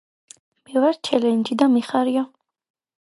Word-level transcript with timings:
მე 0.69 0.81
ვარ 0.85 0.97
ჩელენჯში 1.09 1.57
და 1.63 1.67
მიხარია 1.77 2.25